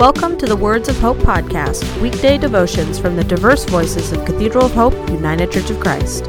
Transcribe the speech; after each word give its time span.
Welcome 0.00 0.38
to 0.38 0.46
the 0.46 0.56
Words 0.56 0.88
of 0.88 0.98
Hope 0.98 1.18
podcast, 1.18 1.84
weekday 2.00 2.38
devotions 2.38 2.98
from 2.98 3.16
the 3.16 3.22
diverse 3.22 3.66
voices 3.66 4.12
of 4.12 4.24
Cathedral 4.24 4.64
of 4.64 4.72
Hope, 4.72 4.94
United 5.10 5.52
Church 5.52 5.68
of 5.68 5.78
Christ. 5.78 6.24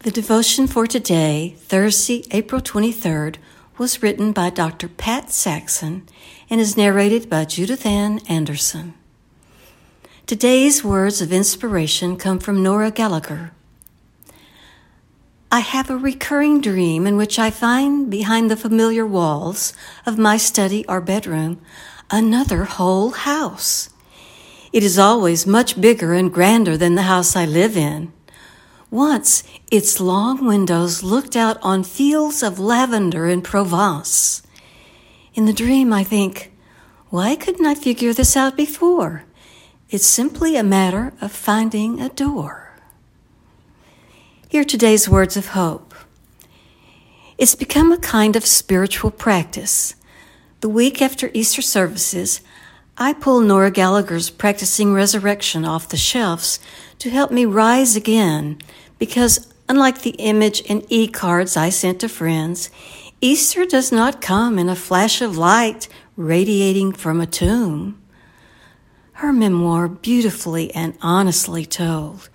The 0.00 0.10
devotion 0.12 0.66
for 0.66 0.86
today, 0.86 1.54
Thursday, 1.56 2.24
April 2.30 2.60
23rd, 2.60 3.36
was 3.78 4.02
written 4.02 4.32
by 4.32 4.50
Dr. 4.50 4.86
Pat 4.86 5.30
Saxon 5.30 6.06
and 6.50 6.60
is 6.60 6.76
narrated 6.76 7.30
by 7.30 7.46
Judith 7.46 7.86
Ann 7.86 8.20
Anderson. 8.28 8.92
Today's 10.26 10.84
words 10.84 11.22
of 11.22 11.32
inspiration 11.32 12.18
come 12.18 12.38
from 12.38 12.62
Nora 12.62 12.90
Gallagher. 12.90 13.52
I 15.52 15.60
have 15.60 15.90
a 15.90 15.96
recurring 15.96 16.60
dream 16.60 17.08
in 17.08 17.16
which 17.16 17.36
I 17.36 17.50
find 17.50 18.08
behind 18.08 18.48
the 18.48 18.56
familiar 18.56 19.04
walls 19.04 19.72
of 20.06 20.16
my 20.16 20.36
study 20.36 20.84
or 20.86 21.00
bedroom 21.00 21.60
another 22.08 22.64
whole 22.64 23.10
house. 23.10 23.90
It 24.72 24.84
is 24.84 24.96
always 24.96 25.48
much 25.48 25.80
bigger 25.80 26.14
and 26.14 26.32
grander 26.32 26.76
than 26.76 26.94
the 26.94 27.02
house 27.02 27.34
I 27.34 27.46
live 27.46 27.76
in. 27.76 28.12
Once 28.92 29.42
its 29.72 29.98
long 29.98 30.46
windows 30.46 31.02
looked 31.02 31.34
out 31.34 31.58
on 31.62 31.82
fields 31.82 32.44
of 32.44 32.60
lavender 32.60 33.28
in 33.28 33.42
Provence. 33.42 34.42
In 35.34 35.46
the 35.46 35.52
dream, 35.52 35.92
I 35.92 36.04
think, 36.04 36.52
why 37.08 37.34
couldn't 37.34 37.66
I 37.66 37.74
figure 37.74 38.12
this 38.12 38.36
out 38.36 38.56
before? 38.56 39.24
It's 39.88 40.06
simply 40.06 40.54
a 40.54 40.62
matter 40.62 41.12
of 41.20 41.32
finding 41.32 42.00
a 42.00 42.08
door. 42.08 42.69
Hear 44.50 44.64
today's 44.64 45.08
words 45.08 45.36
of 45.36 45.50
hope. 45.50 45.94
It's 47.38 47.54
become 47.54 47.92
a 47.92 47.98
kind 47.98 48.34
of 48.34 48.44
spiritual 48.44 49.12
practice. 49.12 49.94
The 50.60 50.68
week 50.68 51.00
after 51.00 51.30
Easter 51.32 51.62
services, 51.62 52.40
I 52.98 53.12
pull 53.12 53.42
Nora 53.42 53.70
Gallagher's 53.70 54.28
Practicing 54.28 54.92
Resurrection 54.92 55.64
off 55.64 55.88
the 55.88 55.96
shelves 55.96 56.58
to 56.98 57.10
help 57.10 57.30
me 57.30 57.44
rise 57.44 57.94
again 57.94 58.58
because, 58.98 59.54
unlike 59.68 60.02
the 60.02 60.16
image 60.18 60.64
and 60.68 60.84
e 60.88 61.06
cards 61.06 61.56
I 61.56 61.68
sent 61.68 62.00
to 62.00 62.08
friends, 62.08 62.70
Easter 63.20 63.64
does 63.64 63.92
not 63.92 64.20
come 64.20 64.58
in 64.58 64.68
a 64.68 64.74
flash 64.74 65.22
of 65.22 65.38
light 65.38 65.86
radiating 66.16 66.90
from 66.90 67.20
a 67.20 67.26
tomb. 67.26 68.02
Her 69.12 69.32
memoir, 69.32 69.86
beautifully 69.86 70.74
and 70.74 70.98
honestly 71.02 71.64
told, 71.64 72.28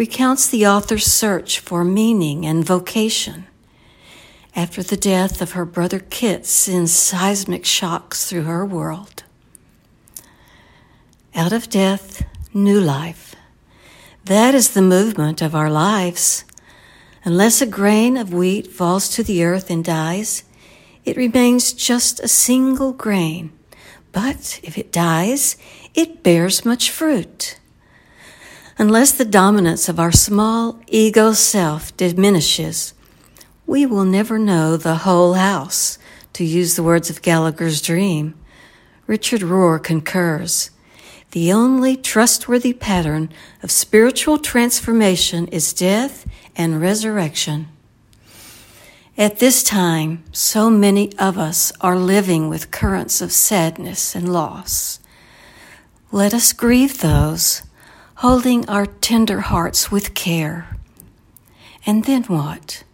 recounts 0.00 0.48
the 0.48 0.66
author's 0.66 1.04
search 1.04 1.60
for 1.60 1.84
meaning 1.84 2.46
and 2.46 2.64
vocation. 2.64 3.46
After 4.56 4.82
the 4.82 4.96
death 4.96 5.42
of 5.42 5.52
her 5.52 5.66
brother 5.66 5.98
Kit 5.98 6.46
sends 6.46 6.90
seismic 6.90 7.66
shocks 7.66 8.24
through 8.24 8.44
her 8.44 8.64
world. 8.64 9.24
Out 11.34 11.52
of 11.52 11.68
death, 11.68 12.24
new 12.54 12.80
life. 12.80 13.36
That 14.24 14.54
is 14.54 14.70
the 14.70 14.80
movement 14.80 15.42
of 15.42 15.54
our 15.54 15.68
lives. 15.68 16.46
Unless 17.22 17.60
a 17.60 17.66
grain 17.66 18.16
of 18.16 18.32
wheat 18.32 18.68
falls 18.68 19.06
to 19.10 19.22
the 19.22 19.44
earth 19.44 19.68
and 19.68 19.84
dies, 19.84 20.44
it 21.04 21.18
remains 21.18 21.74
just 21.74 22.20
a 22.20 22.28
single 22.28 22.94
grain. 22.94 23.52
But 24.12 24.60
if 24.62 24.78
it 24.78 24.92
dies, 24.92 25.58
it 25.94 26.22
bears 26.22 26.64
much 26.64 26.90
fruit. 26.90 27.59
Unless 28.80 29.12
the 29.12 29.26
dominance 29.26 29.90
of 29.90 30.00
our 30.00 30.10
small 30.10 30.80
ego 30.86 31.34
self 31.34 31.94
diminishes, 31.98 32.94
we 33.66 33.84
will 33.84 34.06
never 34.06 34.38
know 34.38 34.78
the 34.78 35.04
whole 35.04 35.34
house, 35.34 35.98
to 36.32 36.44
use 36.44 36.76
the 36.76 36.82
words 36.82 37.10
of 37.10 37.20
Gallagher's 37.20 37.82
dream. 37.82 38.34
Richard 39.06 39.42
Rohr 39.42 39.82
concurs. 39.82 40.70
The 41.32 41.52
only 41.52 41.94
trustworthy 41.94 42.72
pattern 42.72 43.28
of 43.62 43.70
spiritual 43.70 44.38
transformation 44.38 45.46
is 45.48 45.74
death 45.74 46.26
and 46.56 46.80
resurrection. 46.80 47.68
At 49.18 49.40
this 49.40 49.62
time, 49.62 50.24
so 50.32 50.70
many 50.70 51.12
of 51.18 51.36
us 51.36 51.70
are 51.82 51.98
living 51.98 52.48
with 52.48 52.70
currents 52.70 53.20
of 53.20 53.30
sadness 53.30 54.14
and 54.14 54.32
loss. 54.32 55.00
Let 56.10 56.32
us 56.32 56.54
grieve 56.54 57.02
those 57.02 57.60
holding 58.20 58.68
our 58.68 58.84
tender 58.84 59.40
hearts 59.40 59.90
with 59.90 60.12
care. 60.12 60.76
And 61.86 62.04
then 62.04 62.22
what? 62.24 62.84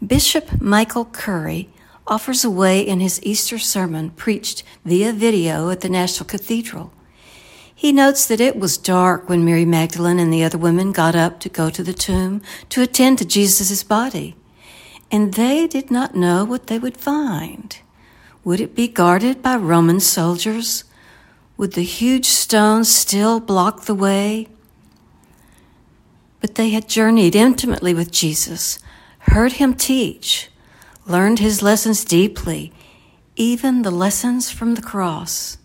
Bishop 0.00 0.60
Michael 0.60 1.06
Curry 1.06 1.68
offers 2.06 2.44
a 2.44 2.50
way 2.50 2.80
in 2.80 3.00
his 3.00 3.20
Easter 3.24 3.58
sermon 3.58 4.10
preached 4.10 4.62
via 4.84 5.12
video 5.12 5.70
at 5.70 5.80
the 5.80 5.88
National 5.88 6.24
Cathedral. 6.24 6.92
He 7.74 7.90
notes 7.90 8.26
that 8.26 8.40
it 8.40 8.60
was 8.60 8.78
dark 8.78 9.28
when 9.28 9.44
Mary 9.44 9.64
Magdalene 9.64 10.20
and 10.20 10.32
the 10.32 10.44
other 10.44 10.56
women 10.56 10.92
got 10.92 11.16
up 11.16 11.40
to 11.40 11.48
go 11.48 11.68
to 11.68 11.82
the 11.82 11.92
tomb 11.92 12.40
to 12.68 12.80
attend 12.80 13.18
to 13.18 13.24
Jesus' 13.24 13.82
body, 13.82 14.36
and 15.10 15.34
they 15.34 15.66
did 15.66 15.90
not 15.90 16.14
know 16.14 16.44
what 16.44 16.68
they 16.68 16.78
would 16.78 16.96
find. 16.96 17.80
Would 18.44 18.60
it 18.60 18.76
be 18.76 18.86
guarded 18.86 19.42
by 19.42 19.56
Roman 19.56 19.98
soldiers? 19.98 20.84
Would 21.56 21.72
the 21.72 21.82
huge 21.82 22.26
stones 22.26 22.88
still 22.88 23.40
block 23.40 23.86
the 23.86 23.96
way? 23.96 24.46
But 26.40 26.54
they 26.54 26.70
had 26.70 26.88
journeyed 26.88 27.36
intimately 27.36 27.94
with 27.94 28.10
Jesus, 28.10 28.78
heard 29.18 29.52
him 29.52 29.74
teach, 29.74 30.50
learned 31.06 31.38
his 31.38 31.62
lessons 31.62 32.04
deeply, 32.04 32.72
even 33.36 33.82
the 33.82 33.90
lessons 33.90 34.50
from 34.50 34.74
the 34.74 34.82
cross. 34.82 35.58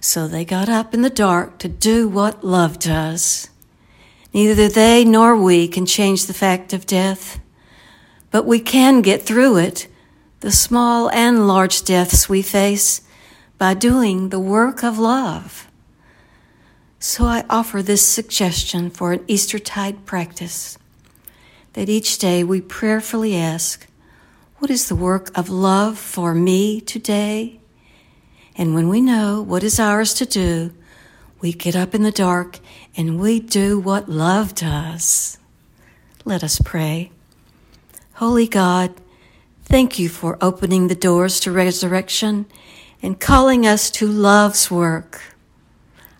So 0.00 0.28
they 0.28 0.44
got 0.44 0.68
up 0.68 0.92
in 0.94 1.02
the 1.02 1.10
dark 1.10 1.58
to 1.60 1.68
do 1.68 2.08
what 2.08 2.44
love 2.44 2.78
does. 2.78 3.48
Neither 4.32 4.68
they 4.68 5.04
nor 5.04 5.36
we 5.36 5.68
can 5.68 5.86
change 5.86 6.26
the 6.26 6.34
fact 6.34 6.72
of 6.72 6.86
death, 6.86 7.40
but 8.30 8.44
we 8.44 8.60
can 8.60 9.00
get 9.00 9.22
through 9.22 9.58
it, 9.58 9.86
the 10.40 10.50
small 10.50 11.08
and 11.10 11.46
large 11.46 11.84
deaths 11.84 12.28
we 12.28 12.42
face, 12.42 13.02
by 13.58 13.74
doing 13.74 14.30
the 14.30 14.40
work 14.40 14.82
of 14.82 14.98
love. 14.98 15.70
So 17.06 17.26
I 17.26 17.44
offer 17.50 17.82
this 17.82 18.00
suggestion 18.00 18.88
for 18.88 19.12
an 19.12 19.22
Eastertide 19.28 20.06
practice 20.06 20.78
that 21.74 21.90
each 21.90 22.16
day 22.16 22.42
we 22.42 22.62
prayerfully 22.62 23.36
ask, 23.36 23.86
What 24.56 24.70
is 24.70 24.88
the 24.88 24.96
work 24.96 25.30
of 25.36 25.50
love 25.50 25.98
for 25.98 26.34
me 26.34 26.80
today? 26.80 27.60
And 28.56 28.74
when 28.74 28.88
we 28.88 29.02
know 29.02 29.42
what 29.42 29.62
is 29.62 29.78
ours 29.78 30.14
to 30.14 30.24
do, 30.24 30.72
we 31.42 31.52
get 31.52 31.76
up 31.76 31.94
in 31.94 32.04
the 32.04 32.10
dark 32.10 32.58
and 32.96 33.20
we 33.20 33.38
do 33.38 33.78
what 33.78 34.08
love 34.08 34.54
does. 34.54 35.36
Let 36.24 36.42
us 36.42 36.58
pray. 36.64 37.10
Holy 38.14 38.48
God, 38.48 38.94
thank 39.62 39.98
you 39.98 40.08
for 40.08 40.38
opening 40.40 40.88
the 40.88 40.94
doors 40.94 41.38
to 41.40 41.52
resurrection 41.52 42.46
and 43.02 43.20
calling 43.20 43.66
us 43.66 43.90
to 43.90 44.08
love's 44.08 44.70
work. 44.70 45.33